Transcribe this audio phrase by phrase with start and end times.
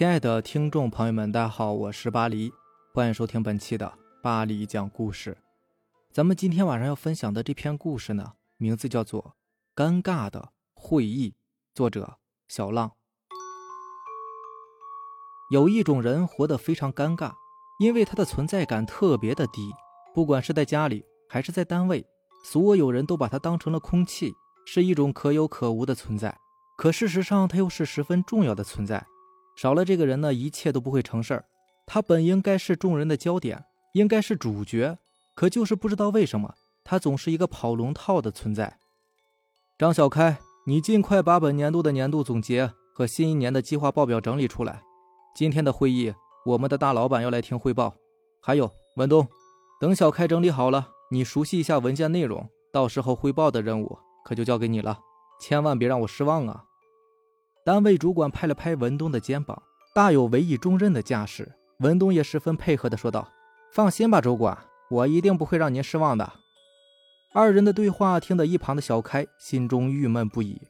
[0.00, 2.50] 亲爱的听众朋友们，大家好，我是巴黎，
[2.94, 3.92] 欢迎收听本期的
[4.22, 5.36] 巴黎讲故事。
[6.10, 9.34] 咱们今天晚上要分享的这篇故事呢，名字叫做
[9.78, 11.32] 《尴尬的会议》，
[11.74, 12.16] 作者
[12.48, 12.92] 小浪。
[15.50, 17.34] 有一种人活得非常尴尬，
[17.78, 19.70] 因为他的存在感特别的低，
[20.14, 22.06] 不管是在家里还是在单位，
[22.42, 24.32] 所有人都把他当成了空气，
[24.64, 26.34] 是一种可有可无的存在。
[26.78, 29.06] 可事实上，他又是十分重要的存在。
[29.60, 31.44] 少了这个人呢，一切都不会成事儿。
[31.86, 34.96] 他本应该是众人的焦点，应该是主角，
[35.34, 38.78] 可就是不知道为什么，他总是一个跑龙套的存在。
[39.76, 44.80] 张小开，你尽快把本年度的年度总结和新一年的计划报表整理出来。
[45.36, 46.14] 今天的会议，
[46.46, 47.94] 我们的大老板要来听汇报。
[48.40, 49.28] 还有文东，
[49.78, 55.00] 等小开整理好了，你熟悉一下文件内容，到时候汇报的任务可就交给你了，
[55.38, 56.64] 千万别让我失望啊！
[57.62, 59.62] 单位主管拍了拍文东的肩膀，
[59.94, 61.52] 大有委以重任的架势。
[61.80, 63.28] 文东也十分配合的说道
[63.72, 64.56] ：“放心吧，主管，
[64.90, 66.32] 我一定不会让您失望的。”
[67.32, 70.60] 二人的对话听得一旁的小开心中郁闷不已。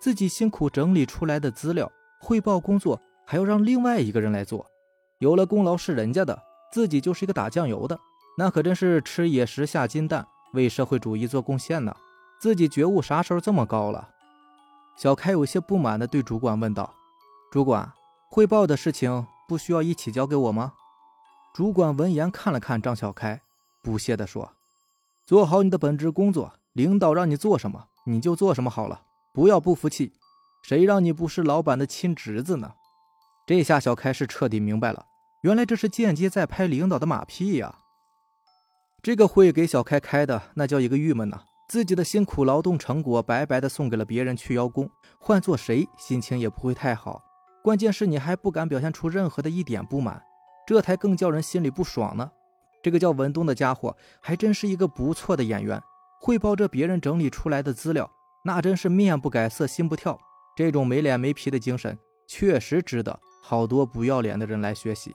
[0.00, 1.90] 自己辛苦整理出来的资料
[2.20, 4.66] 汇报工作，还要让另外一个人来做，
[5.18, 7.98] 有了功劳是人家的，自己就是一个打酱油的，
[8.36, 11.94] 那可真是吃野食下金蛋，为社会主义做贡献呢。
[12.40, 14.08] 自己觉悟啥时候这么高了？
[14.96, 16.94] 小开有些不满地对主管问道
[17.50, 17.92] ：“主管，
[18.30, 20.74] 汇报的事情不需要一起交给我吗？”
[21.54, 23.40] 主管闻言看了看张小开，
[23.82, 24.52] 不屑地说
[25.26, 29.02] ：“做好你的本职工作，领导让你做什么你就做什么好了，
[29.32, 30.12] 不要不服气。
[30.62, 32.74] 谁让你不是老板的亲侄子呢？”
[33.46, 35.06] 这下小开是彻底明白了，
[35.42, 37.78] 原来这是间接在拍领导的马屁呀！
[39.02, 41.42] 这个会给小开开的那叫一个郁闷呐！
[41.70, 44.90] 自己的辛苦劳动成果白白的送给了别人去邀功，
[45.20, 47.22] 换做谁心情也不会太好。
[47.62, 50.20] 关键是你还不敢表现出任何的一点不满，
[50.66, 52.28] 这才更叫人心里不爽呢。
[52.82, 55.80] 这个叫文东的家伙还真是一个不错的演员，
[56.20, 58.10] 汇报着别人整理出来的资料，
[58.44, 60.18] 那真是面不改色心不跳。
[60.56, 61.96] 这种没脸没皮的精神，
[62.26, 65.14] 确实值得好多不要脸的人来学习。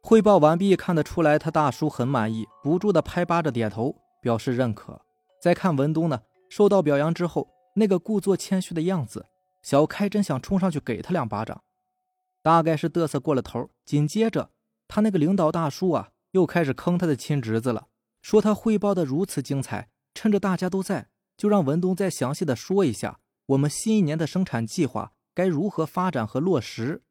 [0.00, 3.96] 汇报完毕，看得出来他大叔很满意，不住的拍巴着点头。
[4.26, 5.00] 表示认可。
[5.40, 9.26] 再看文东呢，受到表扬之后，那个故作谦虚的样子，
[9.62, 11.62] 小开真想冲上去给他两巴掌。
[12.42, 14.50] 大概是嘚瑟过了头，紧接着
[14.88, 17.86] 他那个领导大叔啊，又开始坑他的亲侄子了，
[18.20, 21.06] 说他汇报的如此精彩，趁着大家都在，
[21.36, 27.04] 就让文东再详细的说一下我们新一年的生产计划该如何发展和落实。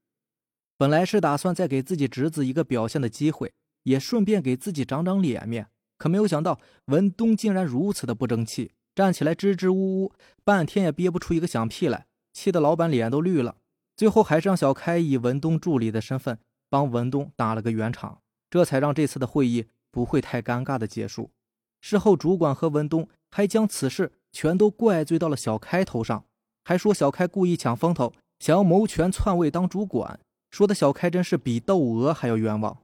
[0.76, 3.54] 本来是打算再给自己侄子一个表现的机会，
[3.84, 5.70] 也顺便给自己长长脸面。
[5.98, 10.12] 可没有想到，文东竟然如此的不争气，站起来支支吾吾，
[10.44, 13.56] 半天也憋不出一个响屁来，气得老板脸都绿了。
[13.96, 16.38] 最后还是让小开以文东助理的身份
[16.70, 18.20] 帮文东打了个圆场，
[18.50, 21.32] 这才让这次的会议不会太尴尬的结束。
[21.80, 26.26] 事后，主管和文东还将此事全都怪罪到了小开头上，
[26.66, 30.20] 还说小开故意抢风头，想要谋权篡位当主管，
[30.52, 32.78] 说的小开真是比窦娥还要冤枉。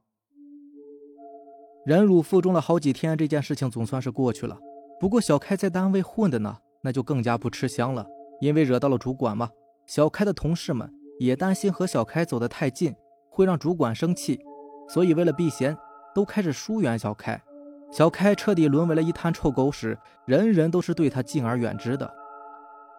[1.84, 4.56] 忍辱负重了好几天，这件事情总算是过去了。
[5.00, 8.06] 不过小开在单位混的呢，那就更加不吃香了，
[8.40, 9.50] 因为惹到了主管嘛。
[9.84, 10.88] 小开的同事们
[11.18, 12.94] 也担心和小开走得太近
[13.28, 14.38] 会让主管生气，
[14.88, 15.76] 所以为了避嫌，
[16.14, 17.42] 都开始疏远小开。
[17.90, 22.08] 小开彻底沦为了一滩臭狗屎，人人都是对他敬而远之的。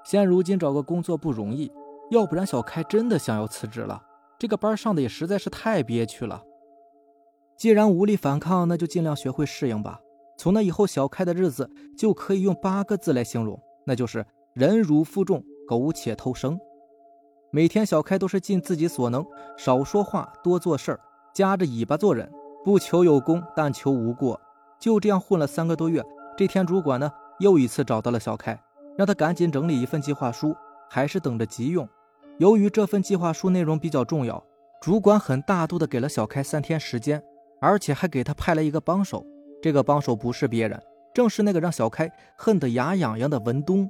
[0.03, 1.71] 现如今找个工作不容易，
[2.11, 4.03] 要不然小开真的想要辞职了。
[4.37, 6.43] 这个班上的也实在是太憋屈了。
[7.55, 9.99] 既然无力反抗，那就尽量学会适应吧。
[10.37, 16.59] 从那以后，小开的日子就可以用八个字来形容，那就是忍辱负重、苟且偷生。
[17.51, 19.25] 每天，小开都是尽自己所能，
[19.57, 20.99] 少说话，多做事儿，
[21.33, 22.29] 夹着尾巴做人，
[22.65, 24.41] 不求有功，但求无过。
[24.79, 26.03] 就这样混了三个多月。
[26.35, 28.59] 这天，主管呢又一次找到了小开，
[28.97, 30.55] 让他赶紧整理一份计划书，
[30.89, 31.87] 还是等着急用。
[32.39, 34.43] 由于这份计划书内容比较重要，
[34.81, 37.23] 主管很大度的给了小开三天时间。
[37.63, 39.25] 而且还给他派来一个帮手，
[39.61, 40.77] 这个帮手不是别人，
[41.13, 43.89] 正是那个让小开恨得牙痒痒的文东。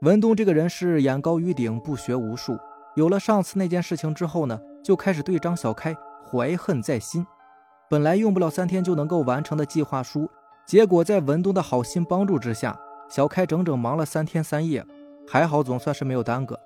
[0.00, 2.58] 文东这个人是眼高于顶，不学无术。
[2.96, 5.94] 有了上次那件事情之后呢，就开始对张小开
[6.26, 7.26] 怀恨在心。
[7.90, 10.26] 本来用不了三天就能够完成的计划书，
[10.66, 12.80] 结果在文东的好心帮助之下，
[13.10, 14.82] 小开整整忙了三天三夜。
[15.28, 16.58] 还好，总算是没有耽搁。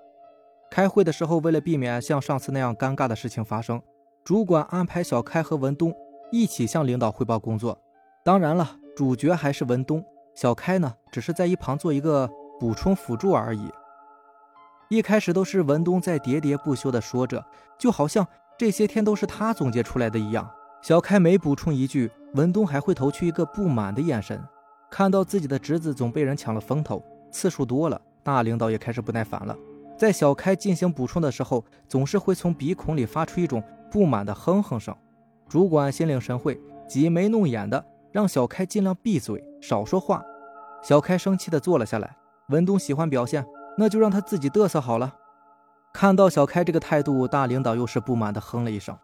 [0.70, 3.82] 开会的时候，为了避免像上次那样尴尬的事情发生，
[4.22, 5.92] 主管安排小开和文东。
[6.30, 7.78] 一起向领导汇报工作，
[8.24, 10.04] 当然了，主角还是文东。
[10.34, 12.28] 小开呢，只是在一旁做一个
[12.58, 13.70] 补充辅助而已。
[14.88, 17.44] 一开始都是文东在喋喋不休地说着，
[17.78, 18.26] 就好像
[18.58, 20.50] 这些天都是他总结出来的一样。
[20.82, 24.42] 小开每补充一句，文东还会投去一个不满的眼神。
[24.90, 29.56] 看到自己的侄子总被人抢了风头，次数多了，大领导也开始不耐烦了。
[29.96, 34.94] 在小开进行补充的时候，总是会从鼻孔里发出一种不满的哼哼声。
[35.54, 40.20] 主管心领神会，挤眉弄眼的让小开尽量闭嘴，少说话。
[40.82, 42.16] 小开生气的坐了下来。
[42.48, 43.46] 文东喜欢表现，
[43.78, 45.14] 那就让他自己嘚瑟好了。
[45.92, 48.98] 看到小开这个态度，大领导又是不满的哼了一声。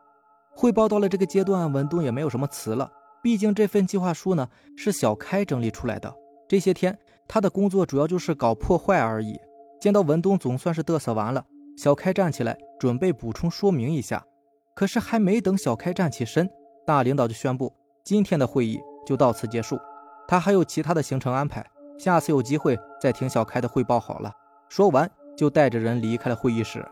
[0.53, 2.91] 汇报到了这个阶段，文东也没有什么词了。
[3.23, 6.13] 毕竟这份计划书呢是小开整理出来的，
[6.49, 6.99] 这些天
[7.29, 9.39] 他的工作主要就是搞破坏而已。
[9.81, 14.27] 见到文东总算是嘚瑟完了，小开站起来准备补充说明一下。
[14.75, 16.49] 可是还没等小开站起身，
[16.87, 17.73] 大领导就宣布
[18.05, 19.79] 今天的会议就到此结束。
[20.27, 21.65] 他还有其他的行程安排，
[21.99, 24.33] 下次有机会再听小开的汇报好了。
[24.69, 26.87] 说完就带着人离开了会议室。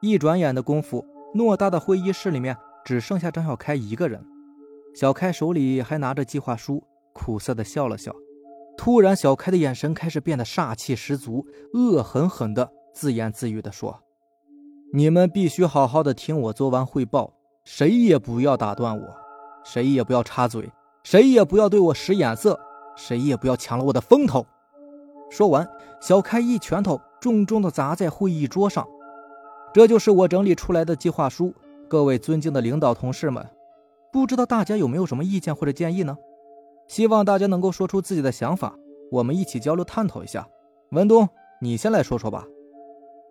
[0.00, 4.24] 一转眼的功夫，偌大的会议室里面只剩下张小开一个人。
[4.94, 6.82] 小开手里还拿着计划书，
[7.12, 8.12] 苦涩的笑了笑。
[8.76, 14.02] 突然，小开的眼神开始变得煞气十足，恶狠狠的自言自语的说。
[14.94, 17.32] 你们必须好好的听我做完汇报，
[17.64, 19.02] 谁也不要打断我，
[19.64, 20.70] 谁也不要插嘴，
[21.02, 22.60] 谁也不要对我使眼色，
[22.94, 24.44] 谁也不要抢了我的风头。
[25.30, 25.66] 说完，
[25.98, 28.86] 小开一拳头重重的砸在会议桌上。
[29.72, 31.54] 这就是我整理出来的计划书，
[31.88, 33.48] 各位尊敬的领导同事们，
[34.12, 36.14] 不知道大家有没有什么意见或者建议呢？
[36.86, 38.74] 希望大家能够说出自己的想法，
[39.10, 40.46] 我们一起交流探讨一下。
[40.90, 41.26] 文东，
[41.62, 42.44] 你先来说说吧。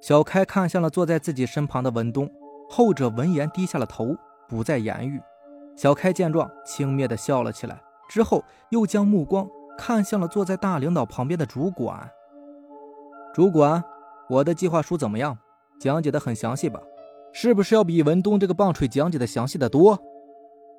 [0.02, 2.30] 小开看向了坐在自己身旁的文东，
[2.68, 4.16] 后者闻言低下了头，
[4.50, 5.22] 不再言语。
[5.78, 12.10] 小开见状，轻蔑地笑了起来，之后又将目光看向了坐在大领导旁边的主管。
[13.34, 13.84] 主管，
[14.28, 15.38] 我的计划书怎么样？
[15.80, 16.82] 讲解的很详细吧？
[17.32, 19.98] 是不是要比文东这个棒槌讲解的详细的多？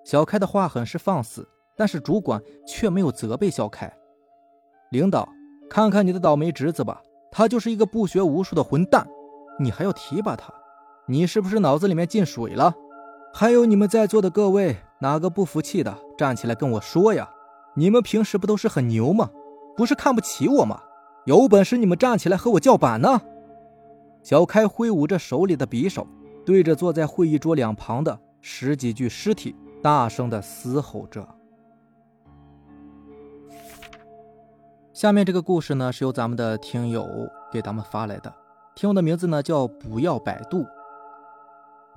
[0.05, 3.91] 小开的话很是放肆，但是主管却没有责备小开。
[4.91, 5.29] 领导，
[5.71, 7.01] 看看你的倒霉侄子吧。
[7.33, 9.09] 他就是一个不学无术的混蛋，
[9.59, 10.53] 你还要提拔他？
[11.07, 12.75] 你是不是脑子里面进水了？
[13.33, 17.29] 还有你们在座的各位，哪个不服气的，站起来跟我说呀！
[17.75, 19.31] 你们平时不都是很牛吗？
[19.75, 20.83] 不是看不起我吗？
[21.25, 23.23] 有本事你们站起来和我叫板呢！
[24.23, 26.07] 小开挥舞着手里的匕首，
[26.45, 31.27] 对着坐在会议桌两旁的十几具尸体，大声的嘶吼着。
[34.93, 37.09] 下面这个故事呢，是由咱们的听友
[37.51, 38.31] 给咱们发来的。
[38.75, 40.67] 听友的名字呢叫不要百度。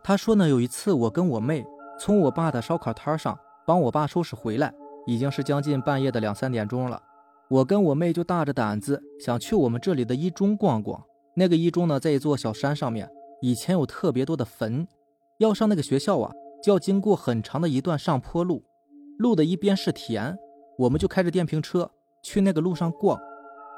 [0.02, 1.66] 他说呢，有一次我跟我妹
[2.00, 4.74] 从我爸的烧烤摊上帮我爸收拾回来，
[5.06, 7.02] 已经是将近半夜的两三点钟了。
[7.50, 11.04] 我跟我妹就大着胆子想去我们这里的一中逛逛。
[11.36, 13.10] 那个一中呢，在一座小山上面，
[13.42, 14.88] 以前有特别多的坟。
[15.40, 16.32] 要上那个学校啊，
[16.64, 18.64] 就要经过很长的一段上坡路，
[19.18, 20.38] 路的一边是田。
[20.78, 21.92] 我们就开着电瓶车。
[22.26, 23.22] 去那个路上逛，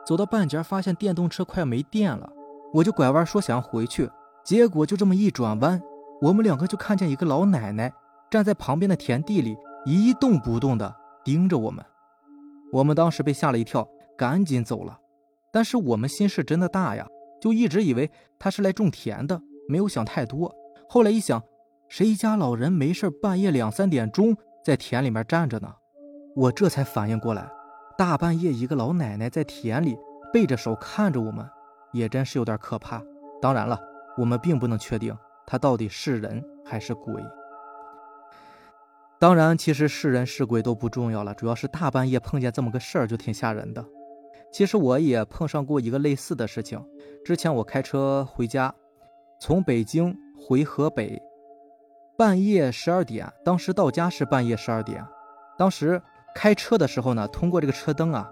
[0.06, 2.32] 走到半截发现电动车快没电了，
[2.74, 4.10] 我就拐弯说想要回去，
[4.42, 5.82] 结果就这么一转弯，
[6.22, 7.92] 我们两个就看见一个老奶奶
[8.32, 10.96] 站在旁边的田地里一动不动的
[11.26, 11.84] 盯着我们，
[12.72, 13.86] 我们当时被吓了一跳，
[14.18, 14.98] 赶紧走了。
[15.52, 17.06] 但是我们心事真的大呀，
[17.42, 20.56] 就一直以为她是来种田的，没有想太多。
[20.88, 21.44] 后来一想，
[21.90, 25.74] 谁家老人没事半夜两三点钟在田里面站着呢？
[26.34, 27.50] 我这才反应过来。
[27.98, 29.98] 大半夜，一个老奶奶在田里
[30.32, 31.44] 背着手看着我们，
[31.92, 33.02] 也真是有点可怕。
[33.42, 33.80] 当然了，
[34.16, 37.16] 我们并不能确定她到底是人还是鬼。
[39.18, 43.84] 当然，其实是人是鬼都不重要了，主要是大半夜碰见这么个事儿就挺吓人的。
[44.54, 46.80] 其实我也碰上过一个类似的事情。
[47.26, 48.72] 之前我开车回家，
[49.42, 51.20] 从北京回河北，
[52.16, 55.04] 半夜十二点，当时到家是半夜十二点，
[55.58, 56.00] 当时。
[56.38, 58.30] 开车的时候呢，通过这个车灯啊，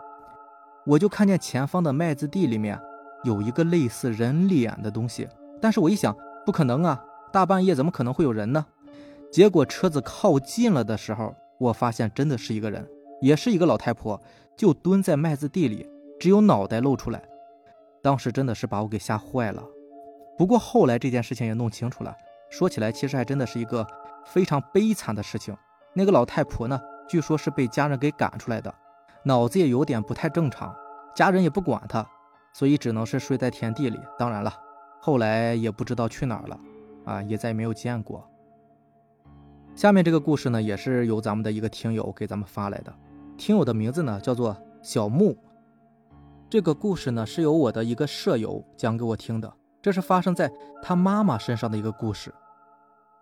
[0.86, 2.80] 我就看见前方的麦子地里面
[3.24, 5.28] 有一个类似人脸的东西。
[5.60, 8.64] 但是我一想，不可能啊，大半夜怎么可能会有人呢？
[9.32, 12.88] 结果车子靠近了的时候，我发现真的是一个人，
[13.22, 14.22] 也是一个老太婆，
[14.56, 17.24] 就蹲在麦子地里，只有脑袋露出来。
[18.04, 19.64] 当时真的是把我给吓坏了。
[20.38, 22.16] 不过后来这件事情也弄清楚了，
[22.52, 23.84] 说起来其实还真的是一个
[24.24, 25.58] 非常悲惨的事情。
[25.96, 26.80] 那个老太婆呢？
[27.08, 28.74] 据说是被家人给赶出来的，
[29.24, 30.76] 脑子也有点不太正常，
[31.16, 32.08] 家人也不管他，
[32.54, 34.00] 所以只能是睡在田地里。
[34.18, 34.54] 当然了，
[35.02, 36.60] 后来也不知道去哪儿了，
[37.06, 38.28] 啊，也再也没有见过。
[39.76, 42.94] 下面这个故事呢，也是由咱们的一个听友给咱们发来的，
[43.38, 45.38] 听友的名字呢叫做小木。
[46.50, 50.50] 这个故事呢是由我的一个舍友讲给我听的，这是发生在
[50.82, 52.34] 他妈妈身上的一个故事。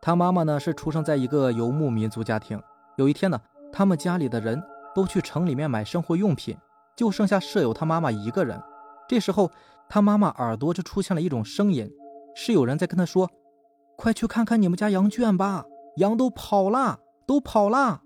[0.02, 2.62] 他妈妈呢是出生在一个游牧民族家庭。
[2.98, 3.42] 有一天呢，
[3.74, 4.62] 他们家里的人
[4.94, 6.56] 都去城里面买生活用品，
[6.96, 8.62] 就剩下舍友他妈妈一个人。
[9.10, 9.50] 这时候，
[9.89, 11.92] 他妈妈耳朵就出现了一种声音，
[12.36, 13.30] 是有人在跟他说
[13.98, 15.65] ：“快去看看你们家羊圈吧，
[15.98, 18.03] 羊都跑了，都跑了。”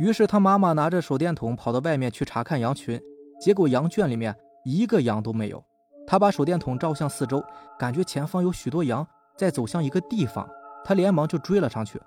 [0.00, 2.98] 于是他妈妈拿着手电筒跑到外面去查看羊群，
[3.38, 4.34] 结果羊圈里面
[4.64, 5.62] 一个羊都没有。
[6.06, 7.44] 他把手电筒照向四周，
[7.78, 9.06] 感觉前方有许多羊
[9.36, 10.48] 在走向一个地方，
[10.82, 12.00] 他连忙就追了上去。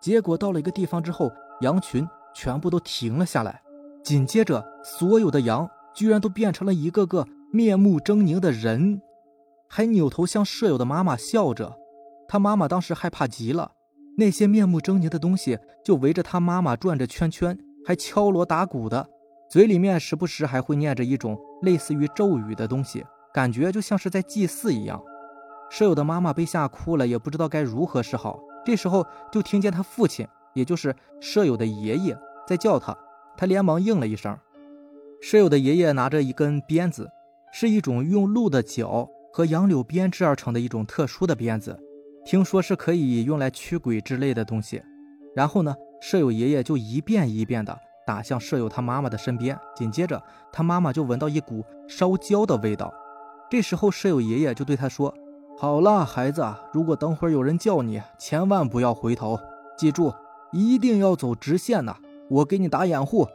[0.00, 1.30] 结果到了一个地方之后，
[1.60, 3.62] 羊群全部都停了下来，
[4.02, 9.00] 紧接着所有的羊居然都变成了一个个面目狰狞的人，
[9.68, 11.76] 还扭头向舍友的妈妈笑着。
[12.26, 13.72] 他妈妈当时害怕极了，
[14.16, 17.56] 那些面目狰狞的东西就围着他妈妈转着圈圈，
[17.86, 19.06] 还敲锣打鼓的，
[19.48, 23.04] 嘴里面时不时还会念着一种类似于咒语的东西。
[23.32, 25.02] 感觉就像是在祭祀一样，
[25.70, 28.40] 舍友的妈妈被吓哭了，也不知道该如何是好。
[28.64, 32.96] 这时候就听见他父亲，也就是舍友的爷爷在叫他，
[33.36, 34.36] 他连忙应了一声。
[35.20, 37.10] 舍友的爷爷拿着一根鞭子，
[37.52, 41.78] 是一种用鹿的角和杨柳编织而成的一种特殊的鞭子，
[42.24, 44.82] 听说是可以用来驱鬼之类的东西。
[45.34, 52.92] 然后呢，舍友爷爷就一遍一遍的打向舍友他妈妈的身边，紧接着他妈妈就闻到一股烧焦的味道。
[53.50, 55.14] 这时候，舍友爷爷就对他说
[55.56, 59.38] ：“好了，孩子，如果等会儿有人叫你，千万不要回头，
[59.76, 60.12] 记住，
[60.54, 61.96] 一定要走直线呐，
[62.30, 63.26] 我给你打掩护。”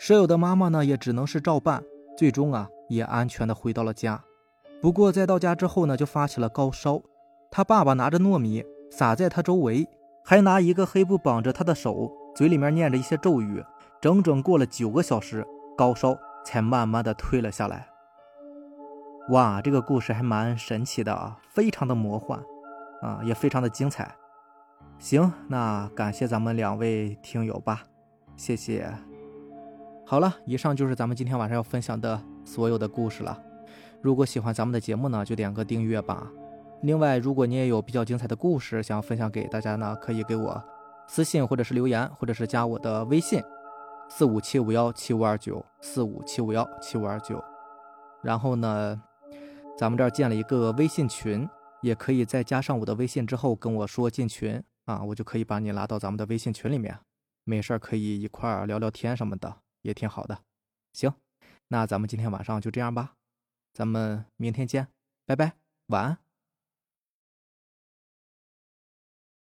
[0.00, 1.84] 舍友的妈妈呢，也只能是照办，
[2.16, 4.24] 最终啊，也安全的回到了家。
[4.80, 7.02] 不过在到家之后呢，就发起了高烧。
[7.50, 9.86] 他爸爸拿着糯米撒在他周围，
[10.24, 13.62] 还拿一个黑布绑着他的手，嘴里面念着一些咒语。
[14.00, 17.86] 整整过了九个小时，高烧才慢慢的退了下来。
[19.28, 22.40] 哇，这个故事还蛮神奇的啊，非常的魔幻，
[23.02, 24.16] 啊，也非常的精彩。
[25.00, 27.84] 行，那感谢咱们两位听友吧，
[28.36, 28.86] 谢谢。
[30.04, 33.42] 好了，以上就是咱们今天晚上要分享的所有的故事了。
[34.02, 36.30] 如果喜欢咱们的节目呢，就点个订阅吧。
[36.82, 40.62] 另外，如果你也有比较精彩的故事想要分享给大家呢，可以给我
[41.08, 43.42] 私信或者是留言，或者是加我的微信：
[44.06, 47.42] 四五七五幺七五二九四五七五幺七五二九。
[48.22, 49.02] 然后呢？
[49.78, 51.48] 咱们这儿建了一个微信群，
[51.80, 56.98] 也可以再加上我的微信之后跟我说进群啊，我就可以把你拉到咱们的微信群里面，
[57.44, 60.42] 没事可以一块儿聊聊天什么的，也挺好的。
[60.92, 61.12] 行，
[61.68, 63.14] 那咱们今天晚上就这样吧，
[63.72, 64.88] 咱们明天见，
[65.24, 65.52] 拜拜，
[65.86, 66.29] 晚安。